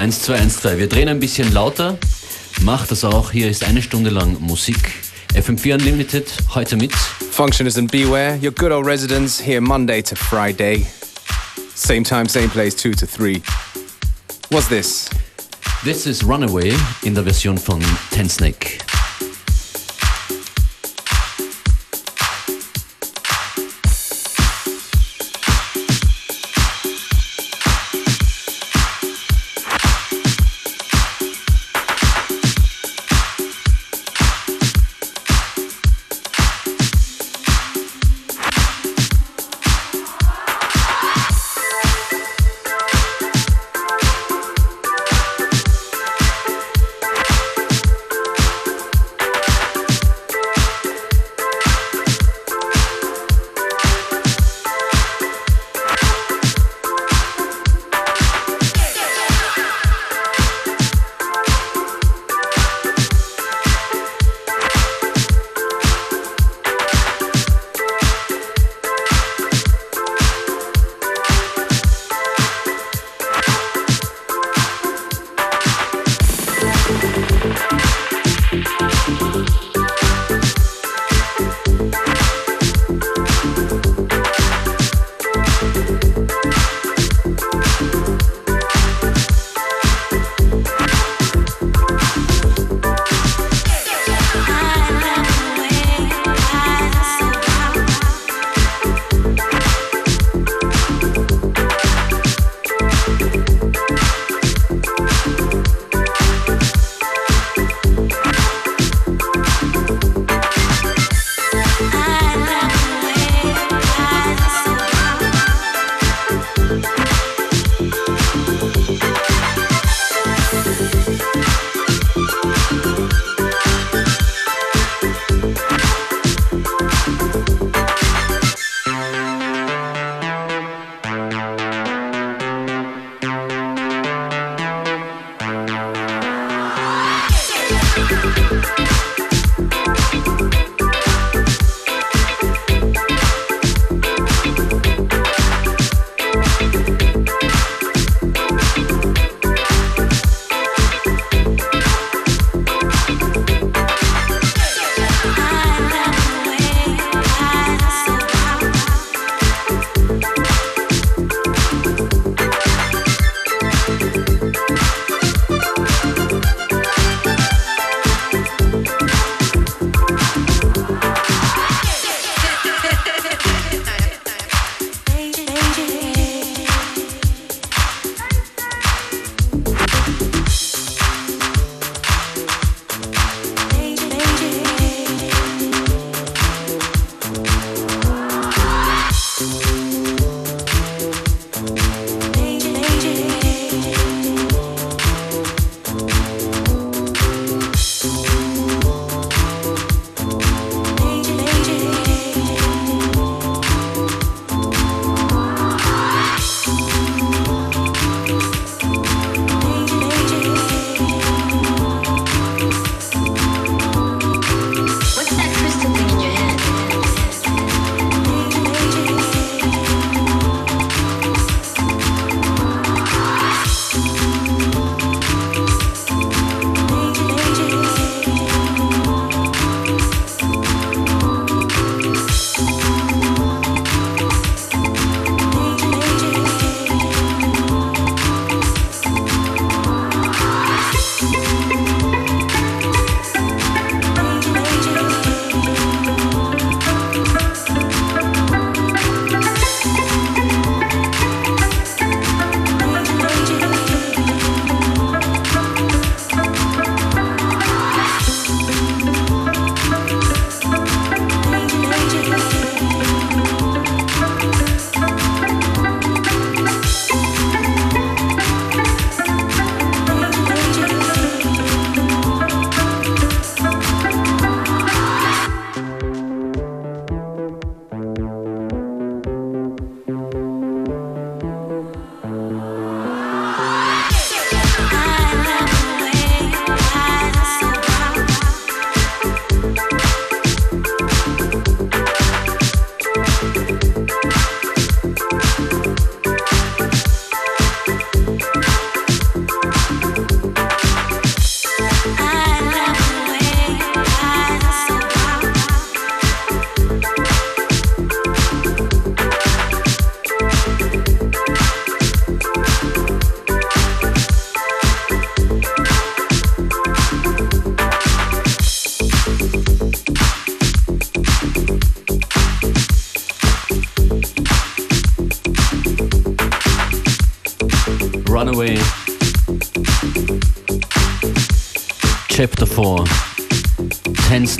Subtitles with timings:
[0.00, 0.78] Ja, 1, 2, 1, 2.
[0.78, 1.98] Wir drehen ein bisschen lauter.
[2.62, 3.32] Macht das auch.
[3.32, 4.92] Hier ist eine Stunde lang Musik.
[5.34, 6.94] FM4 Unlimited, heute mit.
[7.30, 10.86] Functioners and Beware, your good old residents here Monday to Friday.
[11.74, 13.42] Same time, same place, 2 to 3.
[14.48, 15.10] What's this?
[15.84, 16.72] This is Runaway
[17.02, 18.89] in der Version von Ten Snake.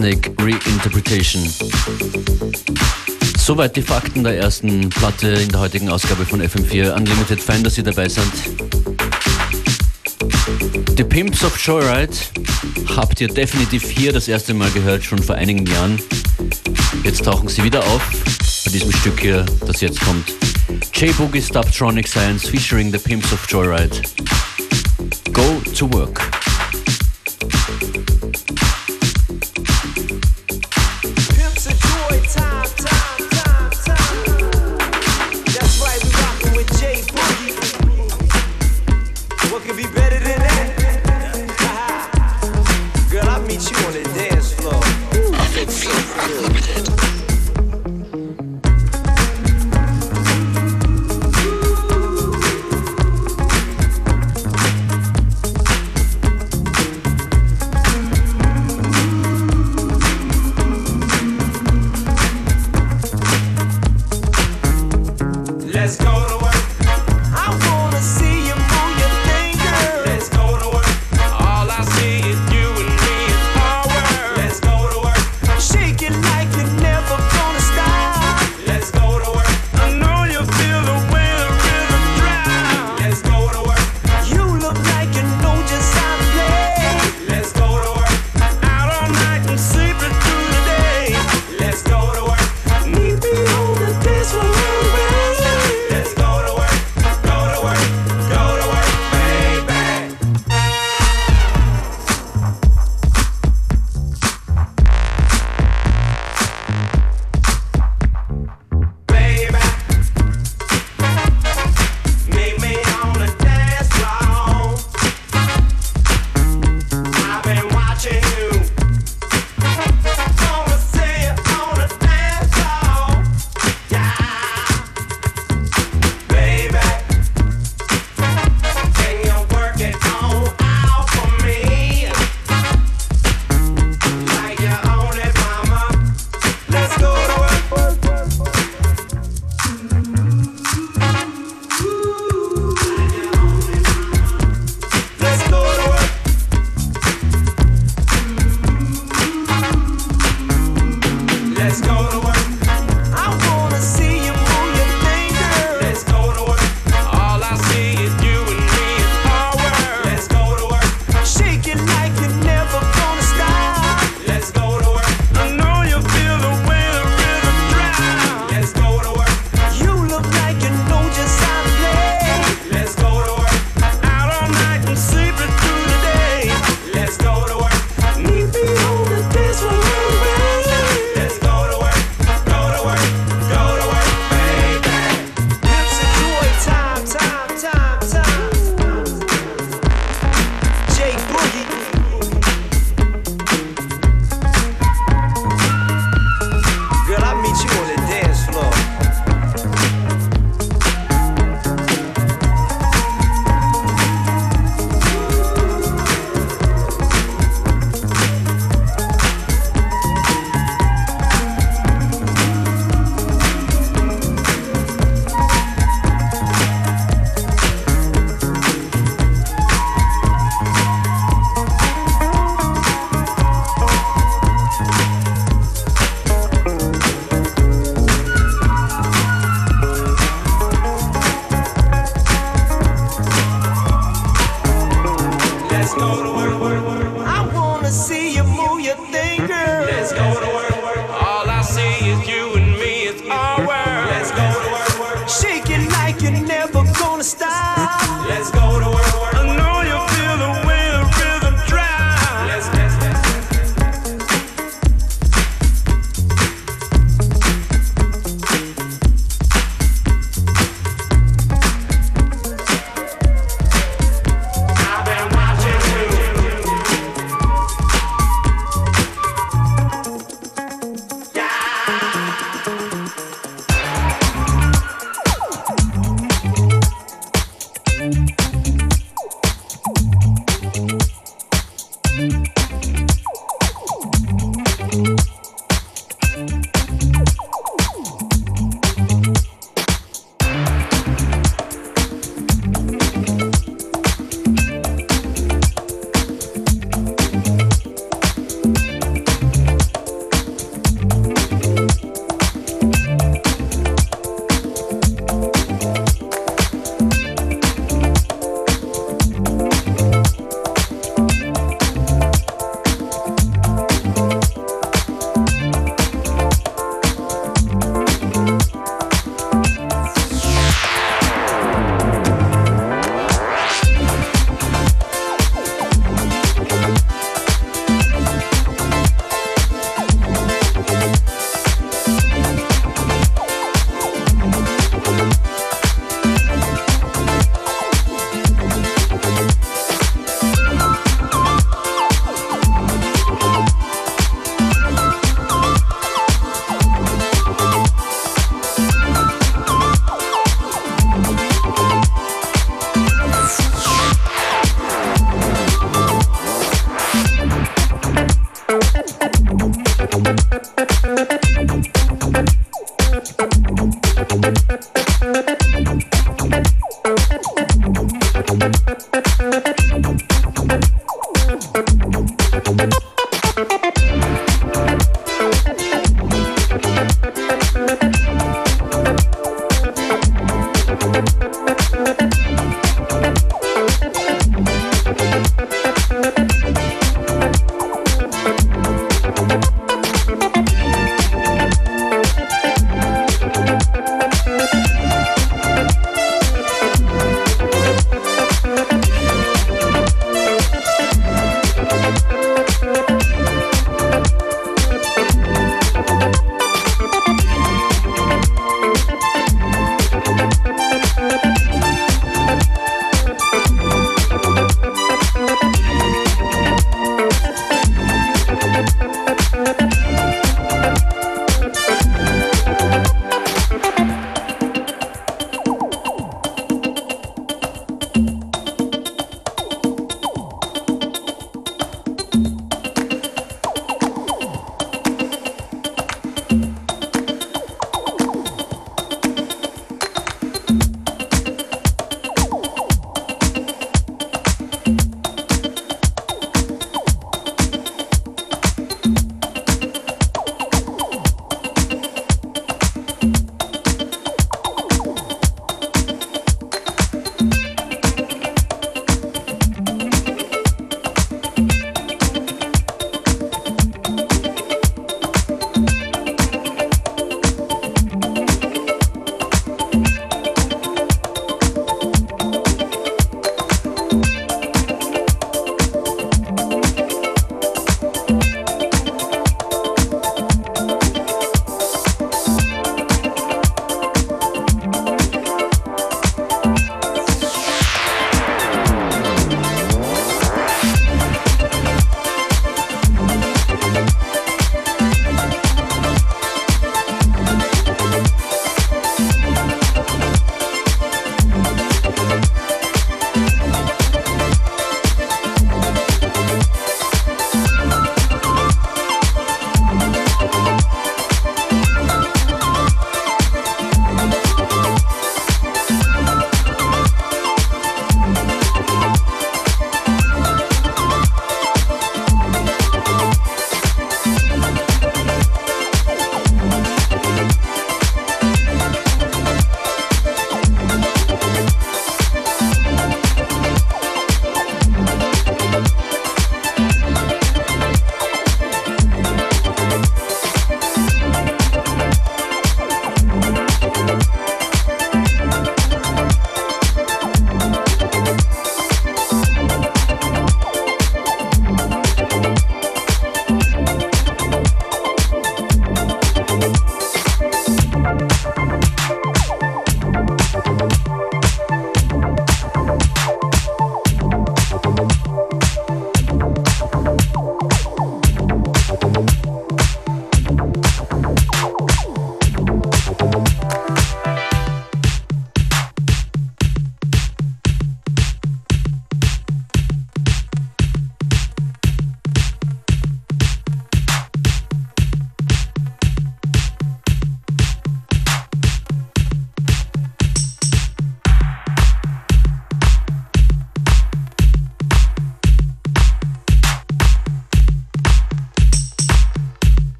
[0.00, 1.46] Snake Reinterpretation.
[3.36, 7.38] Soweit die Fakten der ersten Platte in der heutigen Ausgabe von FM4 Unlimited.
[7.38, 8.32] Fein, dass Sie dabei sind.
[10.96, 12.14] The Pimps of Joyride
[12.96, 16.00] habt ihr definitiv hier das erste Mal gehört, schon vor einigen Jahren.
[17.04, 18.00] Jetzt tauchen sie wieder auf
[18.64, 20.32] bei diesem Stück hier, das jetzt kommt.
[20.94, 24.00] J-Boogie Stubtronic Science featuring The Pimps of Joyride.
[25.34, 26.29] Go to work.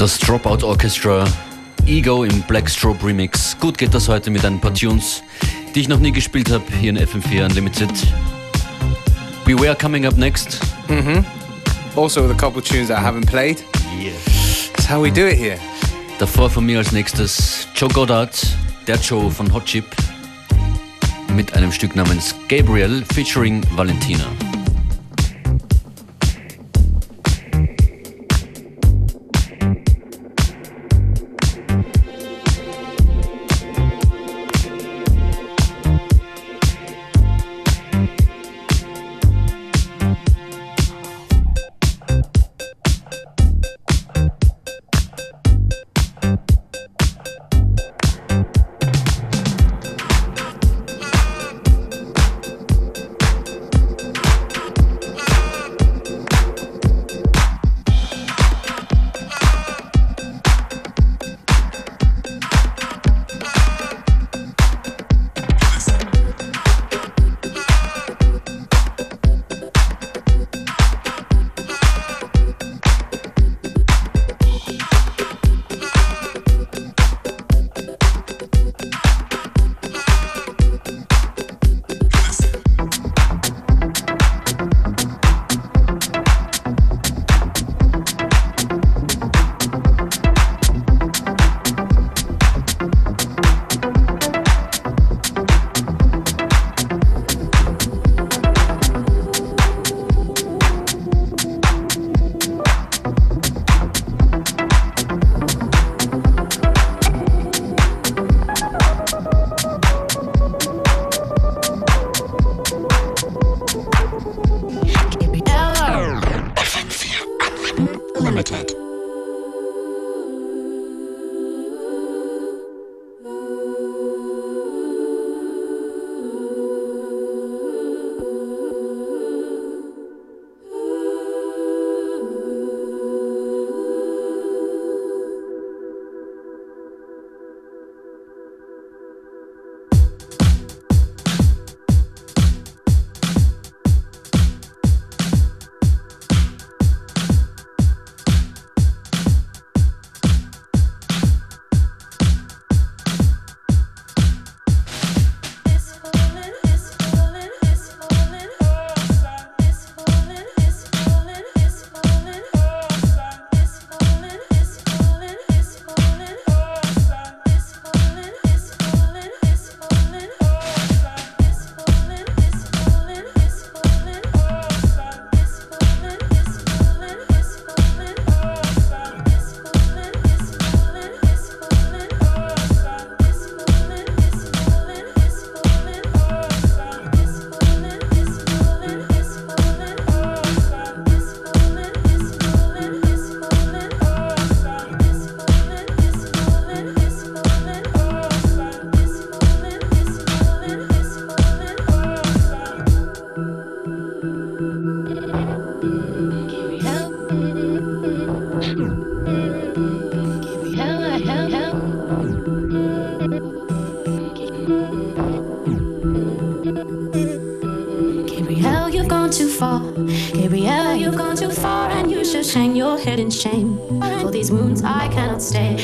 [0.00, 1.26] Das Dropout Orchestra
[1.84, 3.54] Ego im Blackstrobe Remix.
[3.60, 5.22] Gut geht das heute mit ein paar Tunes,
[5.74, 7.90] die ich noch nie gespielt habe hier in FM4 Unlimited.
[9.44, 10.58] Beware coming up next.
[10.88, 11.22] Mhm.
[11.96, 13.62] Also with a couple tunes that I haven't played.
[14.00, 14.12] Yeah.
[14.72, 15.58] That's how we do it here.
[16.18, 18.34] Davor von mir als nächstes Joe Goddard,
[18.86, 19.84] der Joe von Hot Chip,
[21.36, 24.24] mit einem Stück namens Gabriel featuring Valentina.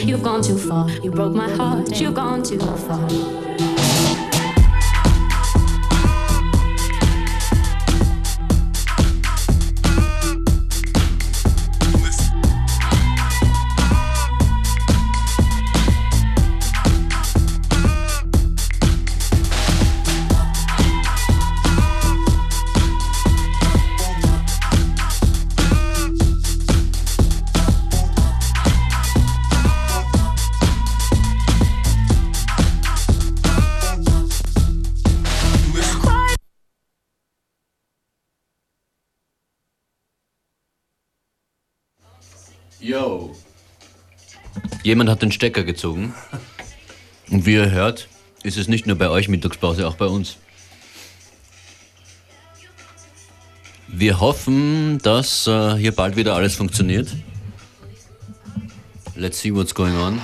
[0.05, 0.89] You've gone too far.
[0.91, 2.01] You broke my heart.
[2.01, 3.09] You've gone too far.
[44.87, 46.15] Jemand hat den Stecker gezogen.
[47.29, 48.07] Und wie ihr hört,
[48.45, 50.37] ist es nicht nur bei euch Mittagspause, auch bei uns.
[53.89, 57.09] Wir hoffen, dass äh, hier bald wieder alles funktioniert.
[59.17, 60.21] Let's see what's going on.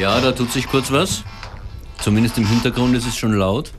[0.00, 1.24] Ja, da tut sich kurz was.
[2.02, 3.72] Zumindest im Hintergrund ist es schon laut.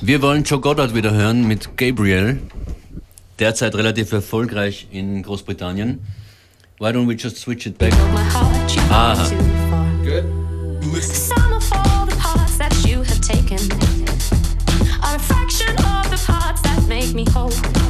[0.00, 2.40] Wir wollen Joe Goddard wieder hören mit Gabriel.
[3.38, 6.00] Derzeit relativ erfolgreich in Großbritannien.
[6.82, 7.92] Why don't we just switch it back?
[8.90, 9.14] Ah.
[10.02, 10.24] Good.
[11.00, 13.60] Some of all the parts that you have taken
[15.00, 17.81] are a fraction of the parts that make me whole.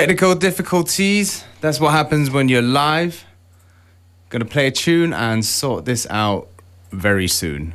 [0.00, 1.44] Technical difficulties.
[1.60, 3.26] That's what happens when you're live.
[4.30, 6.48] Gonna play a tune and sort this out
[6.90, 7.74] very soon.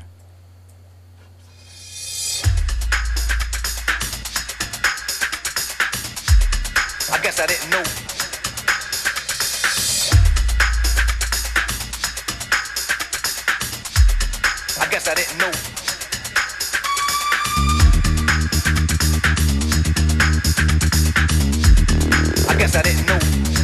[22.77, 23.54] I didn't know.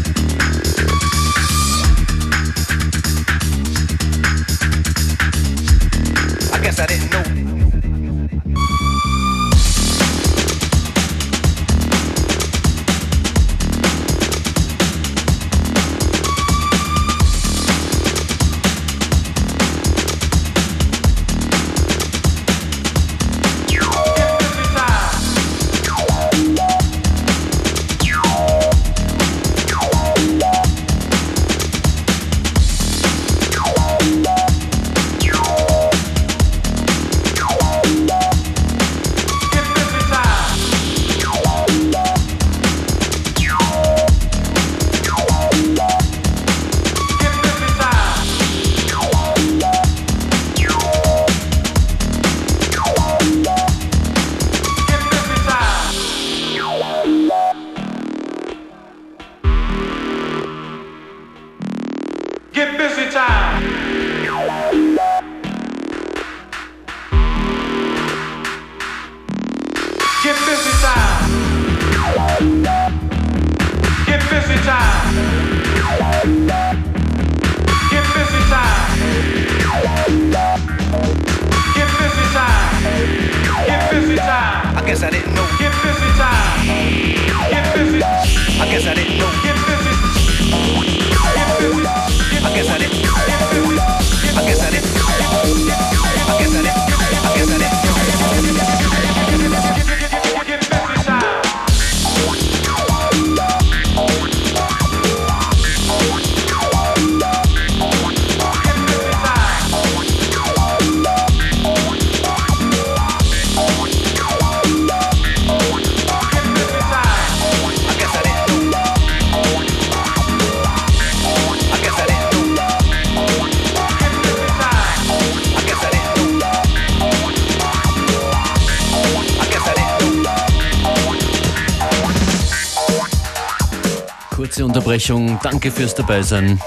[135.02, 135.40] Unterbrechung.
[135.42, 136.62] Danke fürs Dabeisein.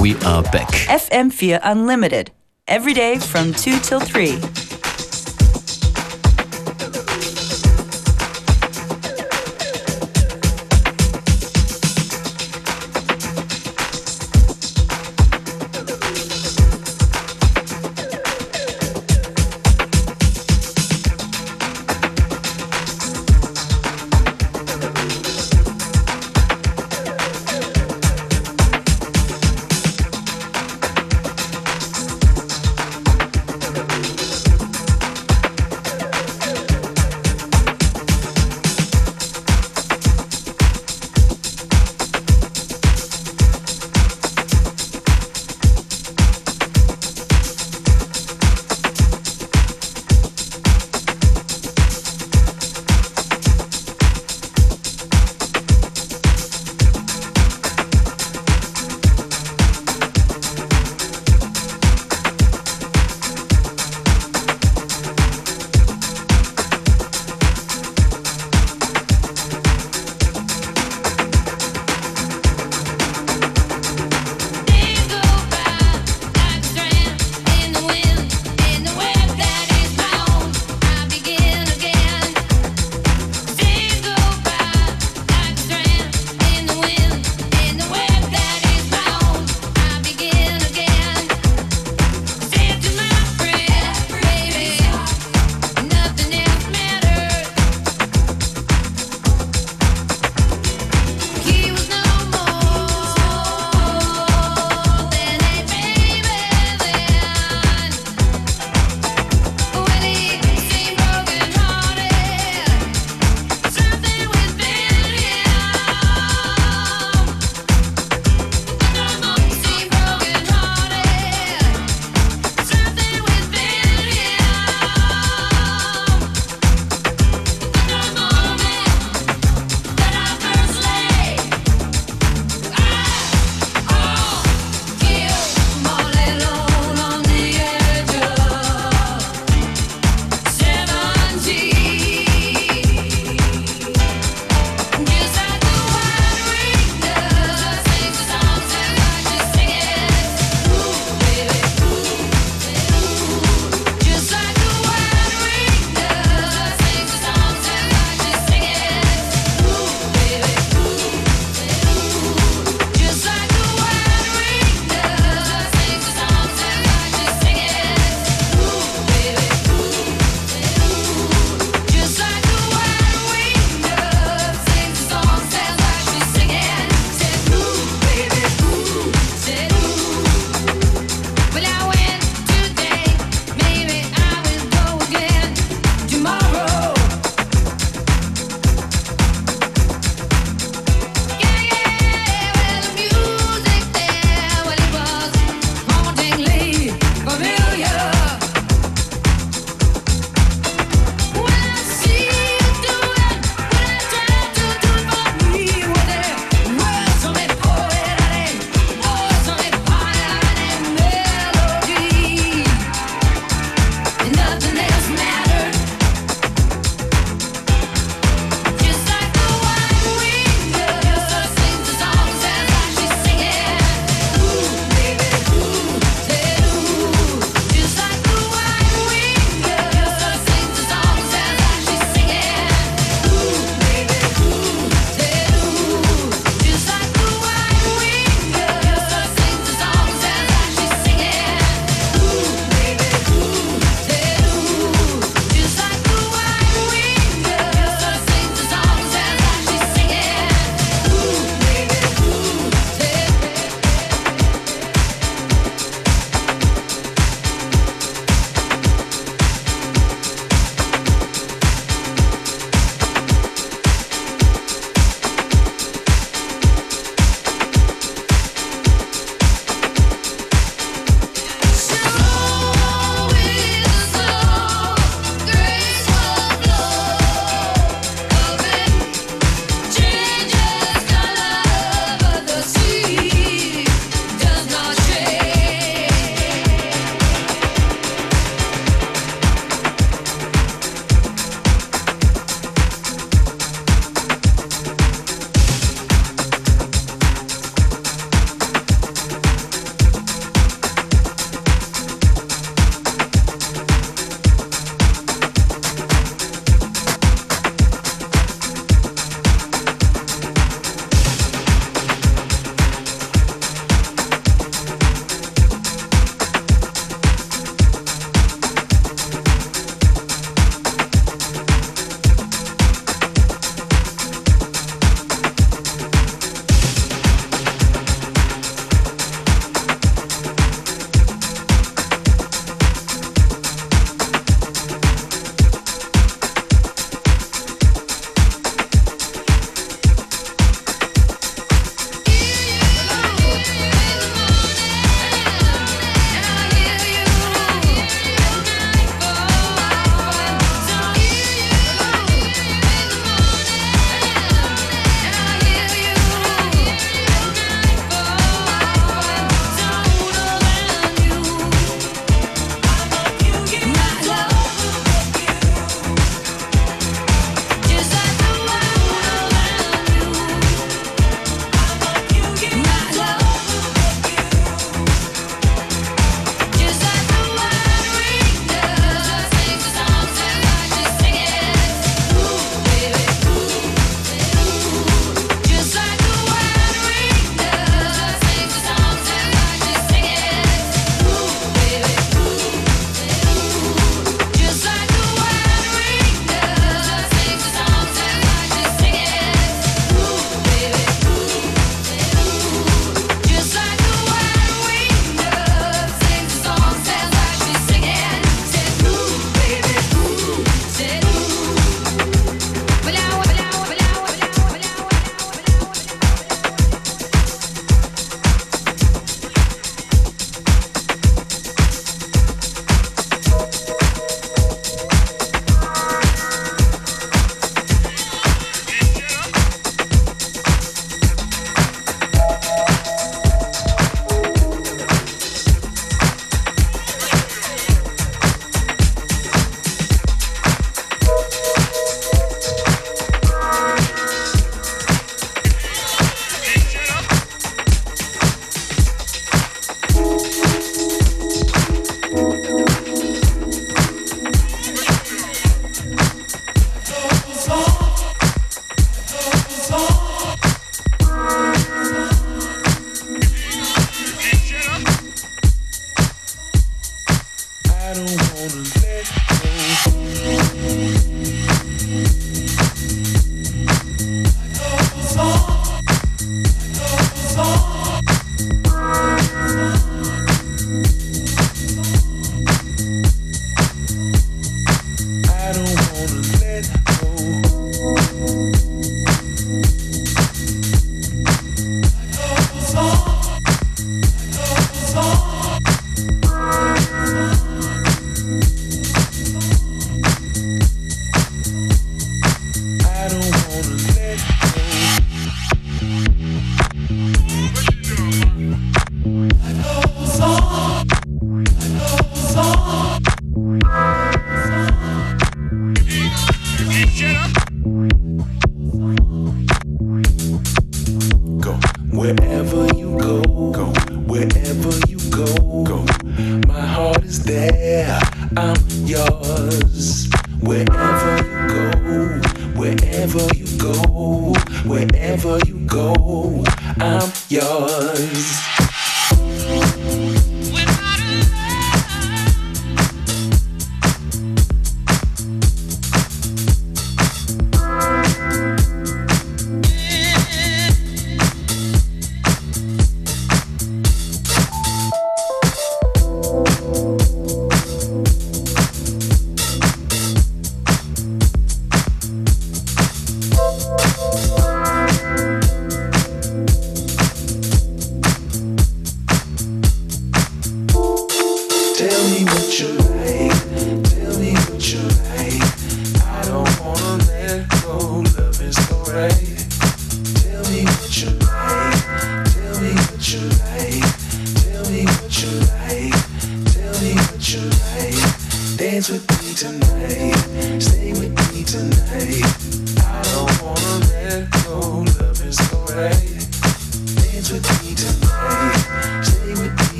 [0.00, 0.68] We are back.
[0.88, 2.32] FM4 Unlimited.
[2.66, 4.38] Every day from 2 till 3.